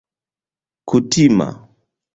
kutima 0.89 1.47